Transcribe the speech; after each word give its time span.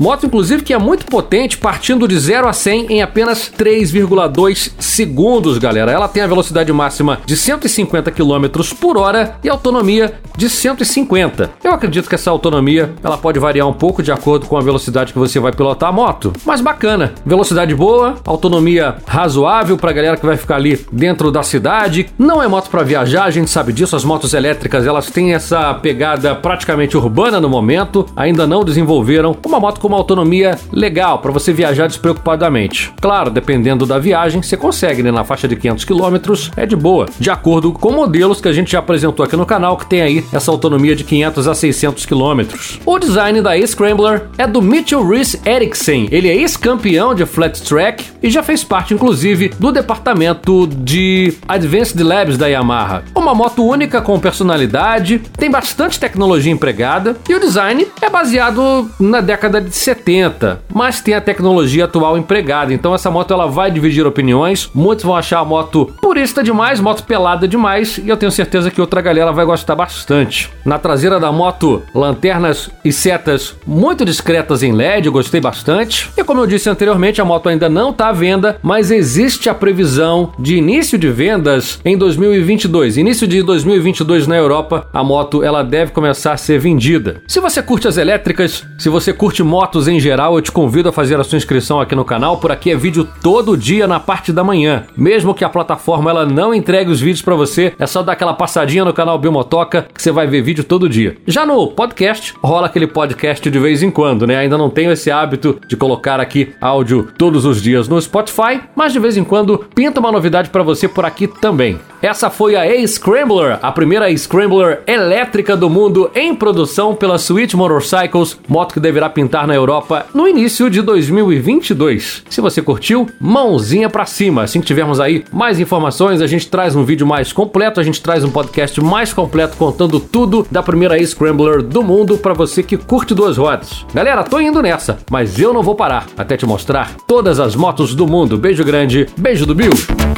moto 0.00 0.26
inclusive 0.26 0.62
que 0.62 0.74
é 0.74 0.78
muito 0.78 1.06
potente, 1.06 1.56
partindo 1.56 2.06
de 2.06 2.18
0 2.18 2.48
a 2.48 2.52
100 2.52 2.92
em 2.92 3.02
apenas 3.02 3.50
3,2 3.56 4.72
segundos, 4.78 5.58
galera. 5.58 5.90
Ela 5.90 6.08
tem 6.08 6.22
a 6.22 6.26
velocidade 6.26 6.72
máxima 6.72 7.20
de 7.24 7.36
150 7.36 8.10
km 8.10 8.46
por 8.80 8.96
hora 8.96 9.38
e 9.42 9.48
autonomia 9.48 10.14
de 10.36 10.48
150. 10.48 11.50
Eu 11.64 11.72
acredito 11.72 12.08
que 12.08 12.14
essa 12.14 12.30
autonomia 12.30 12.92
ela 13.02 13.16
pode 13.16 13.38
variar 13.38 13.66
um 13.66 13.72
pouco 13.72 14.02
de 14.02 14.12
acordo 14.12 14.46
com 14.46 14.56
a 14.56 14.60
velocidade 14.60 15.12
que 15.12 15.18
você 15.18 15.40
vai 15.40 15.52
pilotar 15.52 15.88
a 15.88 15.92
moto, 15.92 16.32
mas 16.44 16.60
bacana. 16.60 17.12
Velocidade 17.24 17.74
boa, 17.74 18.16
autonomia 18.26 18.96
razoável 19.06 19.76
para 19.76 19.90
a 19.90 19.94
galera 19.94 20.16
que 20.16 20.26
vai 20.26 20.36
ficar 20.36 20.56
ali 20.56 20.84
dentro 20.92 21.30
da 21.30 21.42
cidade. 21.42 22.08
Não 22.18 22.42
é 22.42 22.48
moto 22.48 22.70
para 22.70 22.82
viajar, 22.82 23.24
a 23.24 23.30
gente 23.30 23.50
sabe 23.50 23.72
disso. 23.72 23.96
As 23.96 24.04
motos 24.04 24.34
elétricas 24.34 24.86
elas 24.86 25.10
têm 25.10 25.34
essa 25.34 25.74
pegada 25.74 26.34
praticamente 26.34 26.96
urbana 26.96 27.40
no 27.40 27.48
momento. 27.48 28.06
Ainda 28.16 28.46
não 28.46 28.64
desenvolveram 28.64 29.34
uma 29.44 29.60
moto 29.60 29.80
com 29.80 29.88
uma 29.88 29.96
autonomia 29.96 30.58
legal 30.72 31.18
para 31.18 31.32
você 31.32 31.52
viajar 31.52 31.86
despreocupadamente. 31.86 32.92
Claro, 33.00 33.30
dependendo 33.30 33.86
da 33.86 33.98
viagem, 33.98 34.42
você 34.42 34.56
consegue, 34.56 35.02
né? 35.02 35.10
Na 35.10 35.24
faixa 35.24 35.48
de 35.48 35.56
500 35.56 35.84
km 35.84 36.16
é 36.56 36.66
de 36.66 36.76
boa, 36.76 37.06
de 37.18 37.30
acordo 37.30 37.72
com 37.72 37.92
modelos 37.92 38.40
que 38.40 38.48
a 38.48 38.52
gente 38.52 38.72
já 38.72 38.78
apresentou 38.78 39.24
aqui 39.24 39.36
no 39.36 39.46
canal, 39.46 39.76
que 39.76 39.86
tem 39.86 40.02
aí 40.02 40.24
essa 40.32 40.50
autonomia 40.50 40.94
de 40.94 41.04
500 41.04 41.48
a 41.48 41.54
600 41.54 42.06
km. 42.06 42.40
O 42.84 42.98
design 42.98 43.40
da 43.40 43.56
E-Scrambler 43.56 44.26
é 44.36 44.46
do 44.46 44.62
Mitchell 44.62 45.06
Reese 45.06 45.40
Eriksen. 45.44 46.08
Ele 46.10 46.28
é 46.28 46.36
ex-campeão 46.36 47.14
de 47.14 47.24
flat 47.26 47.62
track 47.62 48.04
e 48.22 48.30
já 48.30 48.42
fez 48.42 48.64
parte, 48.64 48.94
inclusive, 48.94 49.50
do 49.58 49.72
departamento 49.72 50.66
de 50.66 51.34
Advanced 51.48 52.00
Labs 52.00 52.36
da 52.36 52.46
Yamaha. 52.46 53.02
Uma 53.14 53.34
moto 53.34 53.64
única 53.64 54.00
com 54.00 54.18
personalidade, 54.18 55.20
tem 55.36 55.50
bastante 55.50 55.98
tecnologia 55.98 56.52
empregada 56.52 57.16
e 57.28 57.34
o 57.34 57.40
design 57.40 57.86
é 58.00 58.10
baseado 58.10 58.90
na 58.98 59.20
década 59.28 59.60
de 59.60 59.76
70, 59.76 60.62
mas 60.72 61.02
tem 61.02 61.12
a 61.12 61.20
tecnologia 61.20 61.84
atual 61.84 62.16
empregada. 62.16 62.72
Então 62.72 62.94
essa 62.94 63.10
moto 63.10 63.34
ela 63.34 63.46
vai 63.46 63.70
dividir 63.70 64.06
opiniões. 64.06 64.70
Muitos 64.74 65.04
vão 65.04 65.14
achar 65.14 65.40
a 65.40 65.44
moto 65.44 65.92
purista 66.00 66.42
demais, 66.42 66.80
moto 66.80 67.04
pelada 67.04 67.46
demais, 67.46 67.98
e 67.98 68.08
eu 68.08 68.16
tenho 68.16 68.32
certeza 68.32 68.70
que 68.70 68.80
outra 68.80 69.02
galera 69.02 69.30
vai 69.30 69.44
gostar 69.44 69.74
bastante. 69.74 70.50
Na 70.64 70.78
traseira 70.78 71.20
da 71.20 71.30
moto, 71.30 71.82
lanternas 71.94 72.70
e 72.82 72.90
setas 72.90 73.54
muito 73.66 74.02
discretas 74.02 74.62
em 74.62 74.72
LED, 74.72 75.06
eu 75.06 75.12
gostei 75.12 75.42
bastante. 75.42 76.10
E 76.16 76.24
como 76.24 76.40
eu 76.40 76.46
disse 76.46 76.70
anteriormente, 76.70 77.20
a 77.20 77.24
moto 77.24 77.50
ainda 77.50 77.68
não 77.68 77.90
está 77.90 78.08
à 78.08 78.12
venda, 78.12 78.58
mas 78.62 78.90
existe 78.90 79.50
a 79.50 79.54
previsão 79.54 80.32
de 80.38 80.56
início 80.56 80.96
de 80.96 81.10
vendas 81.10 81.78
em 81.84 81.98
2022. 81.98 82.96
Início 82.96 83.28
de 83.28 83.42
2022 83.42 84.26
na 84.26 84.36
Europa, 84.36 84.88
a 84.90 85.04
moto 85.04 85.44
ela 85.44 85.62
deve 85.62 85.92
começar 85.92 86.32
a 86.32 86.38
ser 86.38 86.58
vendida. 86.58 87.20
Se 87.28 87.40
você 87.40 87.62
curte 87.62 87.86
as 87.86 87.98
elétricas, 87.98 88.64
se 88.78 88.88
você 88.88 89.12
curte 89.18 89.42
motos 89.42 89.88
em 89.88 89.98
geral, 89.98 90.36
eu 90.36 90.40
te 90.40 90.52
convido 90.52 90.88
a 90.88 90.92
fazer 90.92 91.18
a 91.18 91.24
sua 91.24 91.36
inscrição 91.36 91.80
aqui 91.80 91.92
no 91.92 92.04
canal. 92.04 92.38
Por 92.38 92.52
aqui 92.52 92.70
é 92.70 92.76
vídeo 92.76 93.06
todo 93.20 93.56
dia 93.56 93.88
na 93.88 93.98
parte 93.98 94.32
da 94.32 94.44
manhã. 94.44 94.84
Mesmo 94.96 95.34
que 95.34 95.44
a 95.44 95.48
plataforma 95.48 96.08
ela 96.08 96.24
não 96.24 96.54
entregue 96.54 96.88
os 96.88 97.00
vídeos 97.00 97.20
para 97.20 97.34
você, 97.34 97.74
é 97.80 97.84
só 97.84 98.00
dar 98.00 98.12
aquela 98.12 98.32
passadinha 98.32 98.84
no 98.84 98.92
canal 98.92 99.18
Biomotoca 99.18 99.88
que 99.92 100.00
você 100.00 100.12
vai 100.12 100.28
ver 100.28 100.42
vídeo 100.42 100.62
todo 100.62 100.88
dia. 100.88 101.16
Já 101.26 101.44
no 101.44 101.66
podcast, 101.66 102.32
rola 102.40 102.68
aquele 102.68 102.86
podcast 102.86 103.50
de 103.50 103.58
vez 103.58 103.82
em 103.82 103.90
quando, 103.90 104.24
né? 104.24 104.36
Ainda 104.36 104.56
não 104.56 104.70
tenho 104.70 104.92
esse 104.92 105.10
hábito 105.10 105.58
de 105.66 105.76
colocar 105.76 106.20
aqui 106.20 106.54
áudio 106.60 107.08
todos 107.18 107.44
os 107.44 107.60
dias 107.60 107.88
no 107.88 108.00
Spotify, 108.00 108.60
mas 108.76 108.92
de 108.92 109.00
vez 109.00 109.16
em 109.16 109.24
quando 109.24 109.58
pinta 109.74 109.98
uma 109.98 110.12
novidade 110.12 110.48
para 110.48 110.62
você 110.62 110.86
por 110.86 111.04
aqui 111.04 111.26
também. 111.26 111.80
Essa 112.00 112.30
foi 112.30 112.54
a 112.54 112.62
A-Scrambler, 112.62 113.58
a 113.60 113.72
primeira 113.72 114.16
Scrambler 114.16 114.82
elétrica 114.86 115.56
do 115.56 115.68
mundo 115.68 116.08
em 116.14 116.32
produção 116.32 116.94
pela 116.94 117.18
Switch 117.18 117.54
Motorcycles, 117.54 118.38
moto 118.46 118.74
que 118.74 118.78
deverá 118.78 119.07
pintar 119.08 119.46
na 119.46 119.54
Europa 119.54 120.06
no 120.14 120.28
início 120.28 120.68
de 120.70 120.82
2022. 120.82 122.24
Se 122.28 122.40
você 122.40 122.60
curtiu, 122.62 123.08
mãozinha 123.20 123.88
para 123.88 124.06
cima. 124.06 124.42
Assim 124.42 124.60
que 124.60 124.66
tivermos 124.66 125.00
aí 125.00 125.24
mais 125.32 125.60
informações, 125.60 126.20
a 126.20 126.26
gente 126.26 126.48
traz 126.48 126.74
um 126.76 126.84
vídeo 126.84 127.06
mais 127.06 127.32
completo, 127.32 127.80
a 127.80 127.82
gente 127.82 128.02
traz 128.02 128.24
um 128.24 128.30
podcast 128.30 128.80
mais 128.80 129.12
completo 129.12 129.56
contando 129.56 130.00
tudo 130.00 130.46
da 130.50 130.62
primeira 130.62 130.96
A-Scrambler 130.96 131.62
do 131.62 131.82
mundo 131.82 132.18
para 132.18 132.34
você 132.34 132.62
que 132.62 132.76
curte 132.76 133.14
duas 133.14 133.36
rodas. 133.36 133.84
Galera, 133.94 134.24
tô 134.24 134.40
indo 134.40 134.62
nessa, 134.62 134.98
mas 135.10 135.38
eu 135.38 135.52
não 135.52 135.62
vou 135.62 135.74
parar 135.74 136.06
até 136.16 136.36
te 136.36 136.46
mostrar 136.46 136.96
todas 137.06 137.40
as 137.40 137.54
motos 137.54 137.94
do 137.94 138.06
mundo. 138.06 138.36
Beijo 138.36 138.64
grande, 138.64 139.06
beijo 139.16 139.46
do 139.46 139.54
Bill. 139.54 140.17